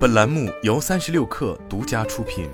[0.00, 2.48] 本栏目由三十六氪独家出品。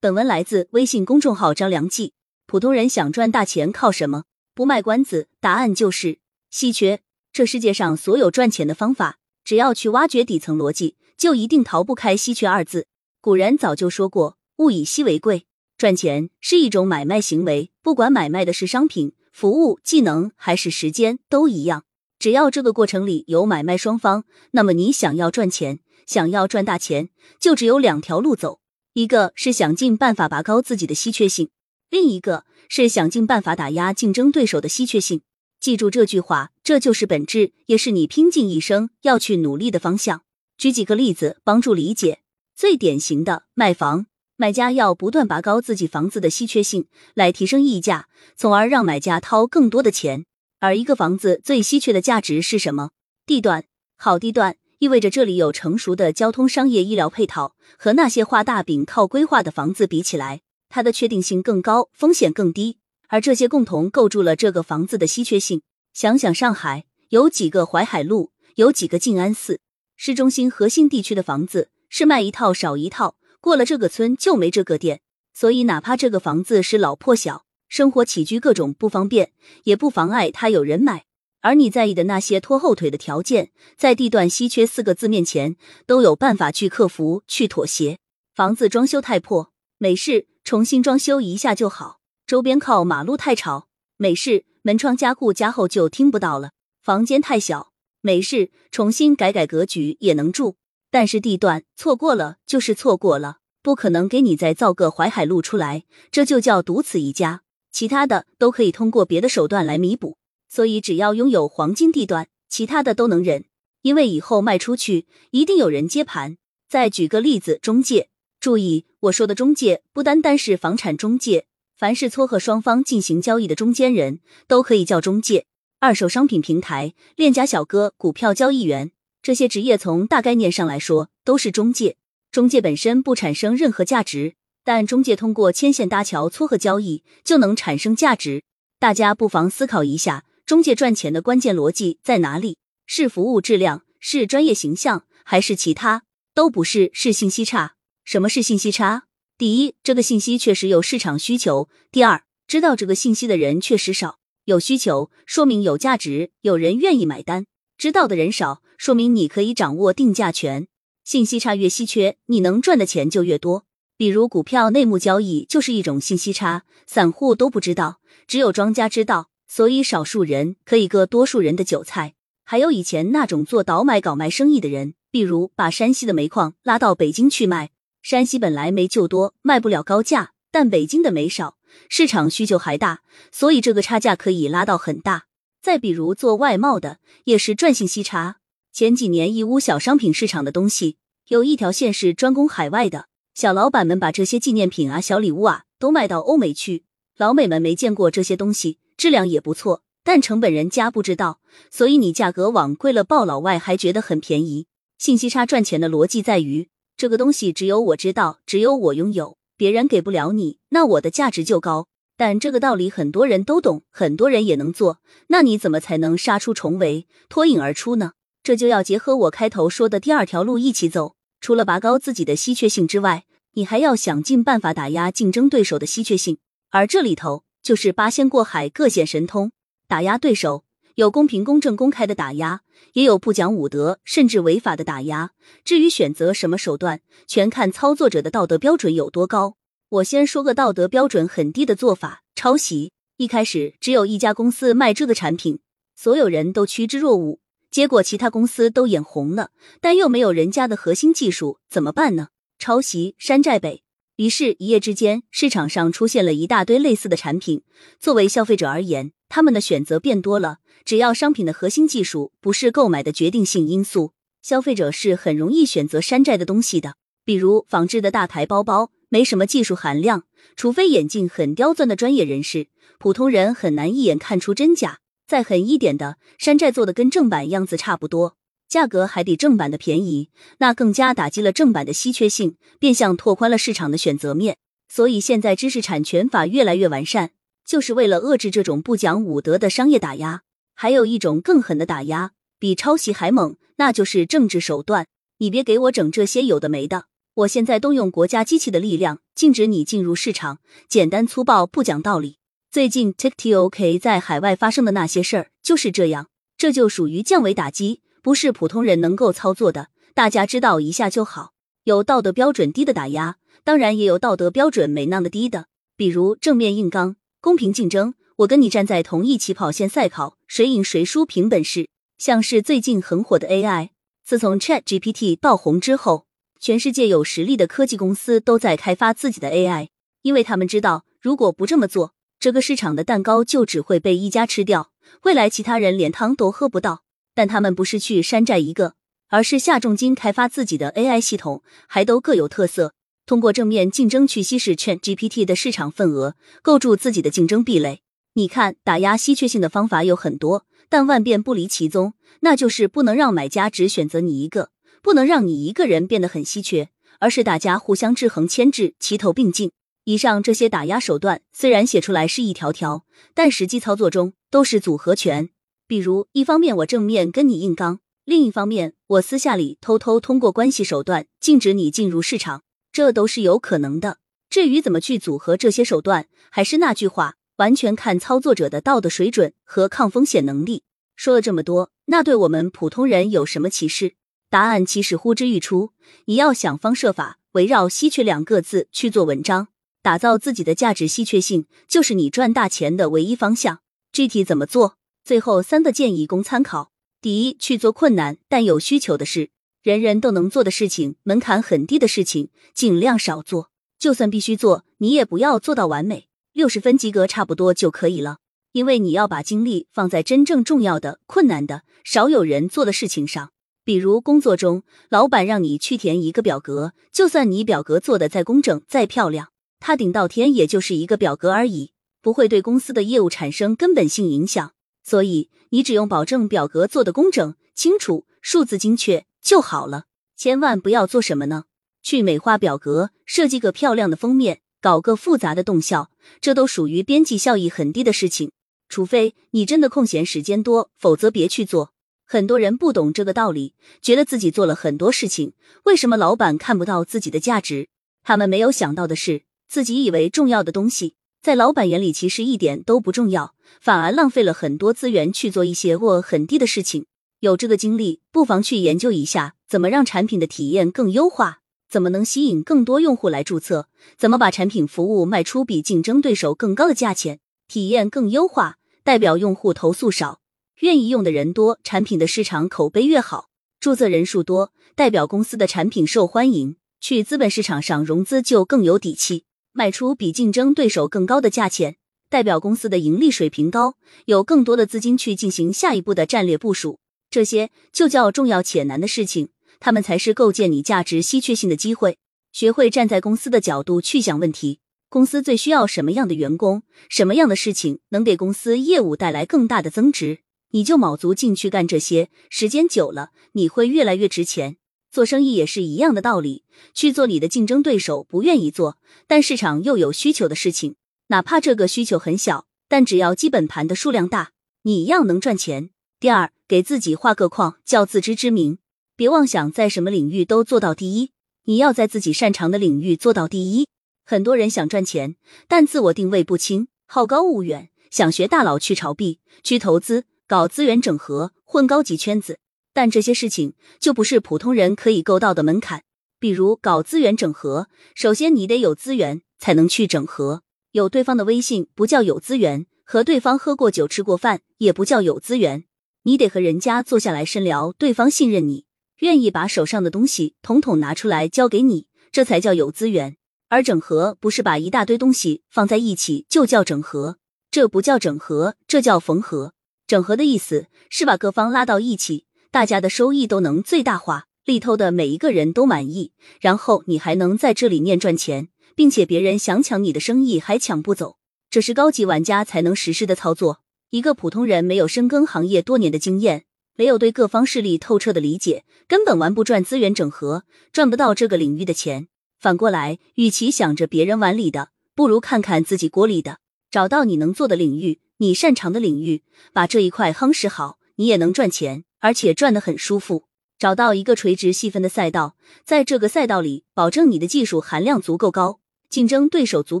[0.00, 2.14] 本文来自微信公众号张良记。
[2.46, 4.24] 普通人想赚大钱靠什么？
[4.56, 6.18] 不卖关子，答案就是
[6.50, 7.00] 稀缺。
[7.32, 12.88] 这世界上所有赚钱的方法，只要去挖掘底层逻辑，就一定逃不开稀缺二字。
[13.20, 15.46] 古人早就说过，物以稀为贵。
[15.78, 21.84] 赚钱是一种买卖行为，不管买卖的是商品、服务、技能还是时间，都一样。
[22.18, 28.60] 只要这个过程里有买卖双方，那么你想要赚钱，想要赚大钱，就只有两条路走：
[28.94, 31.50] 一个是想尽办法拔高自己的稀缺性，
[31.90, 35.20] 另一个是想尽办法打压竞争对手的稀缺性。
[35.60, 40.22] 记住这句话，这就是本质，也是你拼尽一生要去努力的方向。
[40.58, 42.20] 举几个例子帮助理解。
[42.54, 44.06] 最典型的卖房。
[44.38, 48.06] 买家要不断拔高自己房子的稀缺性，来提升溢价，
[48.36, 50.26] 从而让买家掏更多的钱。
[50.58, 52.90] 而一个房子最稀缺的价值是什么？
[53.26, 53.64] 地段。
[53.96, 62.76] 好地段意味着这里有成熟的交通、商业、医疗配套，和那些画大饼靠规划的房子比起来，它的确定性更高，风险更低。
[63.08, 65.62] 而这些共同构筑了这个房子的稀缺性。
[65.94, 69.60] 想想上海有几个淮海路，有几个静安寺，
[69.96, 73.16] 市中心核心地区的房子是卖一套少一套。
[73.40, 75.00] 过了这个村就没这个店，
[75.32, 79.32] 所以哪怕这个房子是老破小，生活起居各种不方便，
[79.64, 81.04] 也不妨碍他有人买。
[81.40, 87.98] 而你在意的那些拖后腿的条件，在地段稀缺四个字面前，都有办法去克服、去妥协。
[88.34, 96.50] 房子装修太破，没事，重新装修一下就好；周边靠马路太吵，没事，门窗加固加厚就听不到了；
[96.82, 100.56] 房间太小，没事，重新改改格局也能住。
[100.90, 107.42] 但是地段错过了就是错过了，不可能给你再造个淮海路出来，这就叫独此一家。
[107.76, 110.16] 其他的都可以通过别的手段来弥补。
[110.48, 113.44] 所以只要拥有黄金地段，其他的都能忍，
[113.82, 116.38] 因为以后卖出去一定有人接盘。
[116.70, 118.08] 再举个例子，中介，
[118.40, 121.44] 注意我说的中介不单单是房产中介，
[121.76, 125.44] 凡是撮合双方进行交易的中间人都可以叫中介。
[125.78, 128.92] 二手商品平台、链家小哥、股票交易员。
[129.20, 131.98] 这些职业从大概念上来说都是中介，
[132.30, 134.36] 中介本身不产生任何价值，
[134.66, 138.42] 但中介通过牵线搭桥、撮合交易就能产生价值。
[138.80, 142.58] 大家不妨思考一下，中介赚钱的关键逻辑在哪里？
[142.84, 146.02] 是服务质量，是专业形象，还是其他？
[146.34, 147.76] 都不是，是信息差。
[148.04, 149.04] 什么是信息差？
[149.38, 154.18] 第一，这个信息确实有市场需求；第二，知道这个信息的人确实少。
[154.46, 157.46] 有需求说明有价值，有人愿意买单。
[157.78, 160.66] 知道的人少，说明你可以掌握定价权。
[161.04, 163.64] 信息差越稀缺，你能赚的钱就越多。
[163.98, 172.14] 比如股票内幕交易就是一种信息差，散户都不知道，只有庄家知道，所以少数人可以割多数人的韭菜。
[172.44, 177.70] 还有以前那种做倒买搞卖生意的人，比如把山西的煤矿拉到北京去卖，
[178.02, 181.56] 山西本来煤就多，卖不了高价，但北京的煤少，
[181.88, 183.00] 市场需求还大，
[183.32, 185.24] 所以这个差价可以拉到很大。
[185.62, 188.36] 再比如做外贸的，也是赚信息差。
[188.72, 190.98] 前几年义乌小商品市场的东西，
[191.28, 193.06] 有一条线是专攻海外的，
[193.36, 196.86] 小老板们把这些纪念品啊、小礼物啊都卖到欧美去。
[197.18, 204.68] 老美们没见过这些东西，质量也不错，但成本人家不知道，所以你价格往贵了报，老外还觉得很便宜。
[204.96, 211.88] 信息差赚钱的逻辑在于，这个东西只有我知道，只有我拥有，别人给不了你，那我的价值就高。
[212.16, 218.12] 但这个道理很多人都懂，很多人也能做，那你怎么才能杀出重围、脱颖而出呢？
[218.42, 221.15] 这就要结合我开头说的第二条路一起走。
[221.46, 226.38] 除了拔高自己的稀缺性之外，你还要想尽办法打压竞争对手的稀缺性。
[226.70, 229.52] 而这里头就是八仙过海，各显神通。
[229.86, 230.64] 打压对手
[230.96, 232.62] 有公平、公正、公开的打压，
[232.94, 235.30] 也有不讲武德甚至违法的打压。
[235.62, 239.54] 至于选择什么手段，全看操作者的道德标准有多高。
[239.90, 242.90] 我先说个道德标准很低的做法：抄袭。
[243.18, 245.60] 一开始只有一家公司卖这个产品，
[245.94, 247.38] 所有人都趋之若鹜，
[247.76, 249.50] 结果其他公司都眼红了，
[249.82, 252.28] 但又没有人家的核心技术，怎么办呢？
[252.58, 253.82] 抄袭，山寨呗。
[254.16, 257.64] 于是，一夜之间，市场上出现了一大堆类似的产品。
[258.00, 260.60] 作为消费者而言，他们的选择变多了。
[260.86, 266.94] 只要商品的核心技术不是购买的决定性因素，消费者是很容易选择山寨的东西的，
[267.26, 268.90] 比如仿制的大牌包包。
[269.10, 270.24] 没什么技术含量，
[270.56, 272.68] 除非眼镜很刁钻的专业人士，
[272.98, 275.00] 普通人很难一眼看出真假。
[275.26, 278.36] 再狠一点的，山寨做的跟正版样子差不多，
[278.68, 284.58] 价格还比正版的便宜，那更加打击了正版的稀缺性，变相拓宽了市场的选择面。
[284.88, 287.32] 所以现在知识产权法越来越完善，
[287.66, 290.42] 就是为了遏制这种不讲武德的商业打压。
[290.74, 292.30] 还有一种更狠的打压，
[292.60, 295.06] 比抄袭还猛，那就是政治手段。
[295.38, 297.06] 你别给我整这些有的没的。
[297.34, 302.38] 我现在动用国家机器的力量，禁止你进入市场，简单粗暴，不讲道理。
[302.76, 306.28] 最近 TikTok 在海外发生的那些事儿就是这样，
[306.58, 309.88] 这就属于降维打击，不是普通人能够操作的。
[310.12, 311.54] 大家知道一下就好。
[311.84, 318.12] 有道德标准低的打压，当然也有道德标准没那么低的，比如正面硬刚、公平竞争。
[318.36, 321.88] 我跟你站在同一起跑线赛跑，谁赢谁输凭本事。
[322.18, 323.88] 像是最近很火的 AI，
[324.22, 326.26] 自从 Chat GPT 爆红之后，
[326.60, 329.88] 全世界有实力的科技公司都在开发自己的 AI，
[330.20, 334.90] 因为他们知道，如果不这么做，这个市场的蛋糕就只会被一家吃掉，
[335.22, 337.02] 未来其他人连汤都喝不到。
[337.34, 338.94] 但他们不是去山寨一个，
[339.28, 342.94] 而是下重金开发自己的 AI 系统，还都各有特色，
[343.26, 348.00] 通过正面竞争去稀释 Chat GPT 的市场份额，构筑自己的竞争壁垒。
[348.34, 354.70] 你看，打压稀缺性的方法有很多，但万变不离其宗，那就是不能让买家只选择你一个，
[355.02, 356.88] 不能让你一个人变得很稀缺，
[357.18, 359.72] 而是大家互相制衡、牵制、齐头并进。
[360.08, 363.04] 以上这些打压手段虽然写出来是一条条，
[363.34, 365.50] 但实际操作中都是组合拳。
[365.88, 372.62] 比如，一方面我正面跟你硬刚，另一方面我私下里偷偷通过关系手段禁止你进入市场，
[372.92, 374.18] 这都是有可能的。
[374.48, 377.34] 至于怎么去组合这些手段，还是那句话。
[377.56, 380.84] 完全看操作者的道德水准和抗风险能力。
[381.16, 384.12] 说了这么多，那对我们普通人有什么启示？
[384.50, 385.92] 答案其实呼之欲出。
[386.26, 389.68] 你要想方设法围绕“稀缺”两个字去做文章，
[390.06, 393.80] 打造自己的价值稀缺性，就是你赚大钱的唯一方向。
[394.12, 394.98] 具体怎么做？
[395.24, 399.50] 最后三个建议供参考：第一，去做困难但有需求的事，
[399.82, 403.72] 人人都能做的事情，门槛很低的事情，尽量少做。
[403.98, 406.28] 就算必须做，你也不要做到完美。
[406.52, 408.36] 六十分及格差不多就可以了，
[408.70, 413.50] 因为你要把精力放在真正重要的、困难的、少有人做的事情上。
[413.84, 419.48] 比如工作中，老板让你去填一个表格，就算你表格做的再工整、再漂亮，
[419.86, 424.72] 他顶到天也就是一个表格而已，不会对公司的业务产生根本性影响。
[425.04, 430.06] 所以你只用保证表格做的工整、清楚、数字精确就好了。
[430.36, 431.66] 千万不要做什么呢？
[432.02, 434.62] 去美化表格，设计个漂亮的封面。
[434.80, 436.10] 搞个复杂的动效，
[436.40, 438.50] 这都属于边际效益很低的事情。
[438.88, 441.92] 除非你真的空闲时间多，否则别去做。
[442.24, 445.52] 很多人不懂这个道理，觉得自己做了很多事情，
[445.84, 447.86] 为什么老板看不到自己的价值？
[448.24, 457.06] 他们没有想到的是，自己以为重要的东西，在老板眼里其实一点都不重要，反而浪费了很多资源去做一些货很低的事情。
[457.40, 461.60] 有这个精力，不妨去研究一下，怎么让产品的体验更优化。
[461.88, 463.88] 怎么能吸引更多用户来注册？
[464.18, 467.38] 怎么把产品服务卖出比竞争对手更高的价钱？
[467.68, 470.40] 体验更优化，代表用户投诉少，
[470.80, 479.44] 愿意用的人多，产品的市场口碑越好，注册人数多，代表公司的产品受欢迎，去资本市场上融资就更有底气，
[479.76, 481.96] 卖出比竞争对手更高的价钱，
[482.30, 486.98] 代表公司的盈利水平高，有更多的资金去进行下一步的战略部署。
[487.28, 489.50] 这些就叫重要且难的事情。
[489.78, 492.16] 他们才是构建你价值稀缺性的机会。
[492.52, 494.80] 学会站在公司的角度去想问题，
[495.10, 500.38] 公司最需要什么样的员工，什么样的事情能给公司业务带来更大的增值，
[500.70, 502.30] 你就卯足劲去干这些。
[502.48, 504.78] 时间久了，你会越来越值钱。
[505.16, 510.96] 做生意也是一样的道理，去做你的竞争对手不愿意做，但市场又有需求的事情，
[511.28, 514.50] 哪怕这个需求很小，但只要基本盘的数量大，
[514.82, 515.88] 你一样能赚钱。
[516.20, 518.76] 第二，给自己画个框，叫自知之明。
[519.16, 521.30] 别妄想在什么领域都做到第一，
[521.64, 523.88] 你要在自己擅长的领域做到第一。
[524.22, 532.58] 很多人想赚钱，但自我定位不清，好高骛远，想学大佬去炒币、去投资、搞资源整合、混高级圈子，
[532.96, 536.04] 但这些事情就不是普通人可以够到的门槛。
[536.40, 540.62] 比如搞资源整合，首先你得有资源才能去整合，
[540.92, 545.84] 有对方的微信不叫有资源，和对方喝过酒、吃过饭也不叫有资源，
[546.22, 548.86] 你得和人家坐下来深聊，对方信任你。
[549.18, 553.36] 愿意把手上的东西统统拿出来交给你，这才叫有资源。
[553.68, 557.36] 而整合不是把一大堆东西放在一起就叫整合，
[557.70, 559.74] 这不叫整合，这叫缝合。
[560.06, 571.36] 整合的意思是把各方拉到一起，大家的收益都能最大化，里头的每一个人都满意，然后你还能在这里面赚钱，并且别人想抢你的生意还抢不走。
[571.70, 573.80] 这是高级玩家才能实施的操作，
[574.10, 576.64] 一个普通人没有深耕行业多年的经验。
[576.98, 582.28] 没有对各方势力透彻的理解，根本玩不转资源整合，赚不到这个领域的钱。
[582.58, 586.56] 反过来，与其想着别人碗里的，不如看看自己锅里的，
[586.90, 589.42] 找到你能做的领域，你擅长的领域，
[589.74, 592.04] 把这一块夯实好，你也能赚钱。
[592.20, 593.44] 而且赚得很舒服。
[593.78, 598.80] 找到一个垂直细分的赛道，在这个赛道里，保证你的技术含量足够高，
[599.10, 600.00] 竞争对手足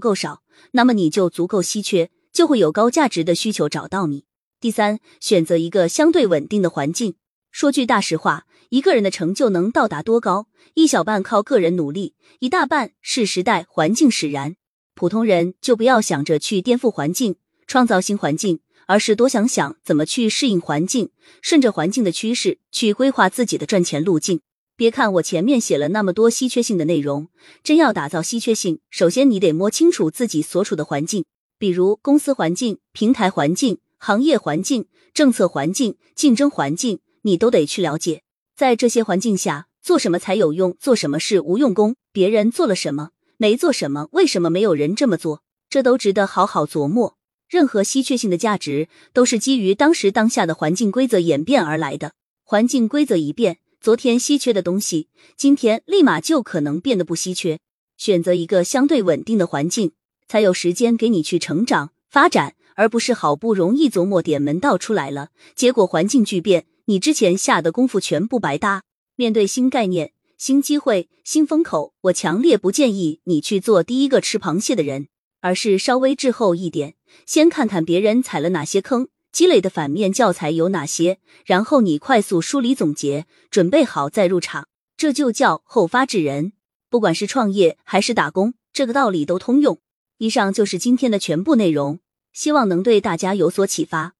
[0.00, 0.42] 够少，
[0.72, 4.24] 那么你就足够稀缺，就会有高价值的需求找到你。
[4.60, 7.16] 第三，选择一个相对稳定的环境。
[7.52, 14.56] 说句大实话，一个人的成就能到达多高，一小半靠个人努力，一大半是时代环境使然。
[14.94, 18.60] 普通人就不要想着去颠覆环境，创造新环境。
[18.86, 21.10] 而是多想想怎么去适应环境，
[21.42, 24.40] 顺着环境的趋势去规划自己的赚钱路径。
[24.76, 27.28] 别看我前面写了那么多稀缺性的内容，
[27.62, 31.24] 真要打造稀缺性，首先你得摸清楚自己所处的环境，
[31.58, 38.22] 比如公司环境、平台环境、行业环境、政策环境、竞争环境，你都得去了解。
[38.54, 47.15] 在这些环境下，做什么才有用，做什么是无用功，别人做了什么，没做什么，为什么没有人这么做，这都值得好好琢磨。
[47.48, 52.12] 任何稀缺性的价值都是基于当时当下的环境规则演变而来的。
[52.42, 57.58] 环境规则一变，昨天稀缺的东西，今天立马就可能变得不稀缺。
[57.96, 59.92] 选择一个相对稳定的环境，
[60.28, 68.82] 才有时间给你去成长发展，而不是好不容易琢磨点门道出来了，结果环境巨变，你之前下的功夫全部白搭。
[69.14, 75.08] 面对新概念、新机会、新风口，我强烈不建议你去做第一个吃螃蟹的人。
[75.40, 86.52] 而是稍微滞后一点，先看看别人踩了哪些坑，积累的反面教材有哪些，然后你快速梳理总结，准备好再入场，这就叫后发制人。
[86.88, 89.78] 不管是创业还是打工，这个道理都通用。
[90.18, 92.00] 以上就是今天的全部内容，
[92.32, 94.16] 希望能对大家有所启发。